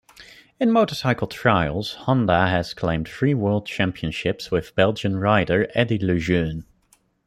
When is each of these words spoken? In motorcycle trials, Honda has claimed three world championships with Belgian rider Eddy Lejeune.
In 0.59 0.71
motorcycle 0.71 1.27
trials, 1.27 1.93
Honda 1.93 2.47
has 2.47 2.73
claimed 2.73 3.07
three 3.07 3.35
world 3.35 3.67
championships 3.67 4.49
with 4.49 4.73
Belgian 4.73 5.19
rider 5.19 5.67
Eddy 5.75 5.99
Lejeune. 5.99 6.65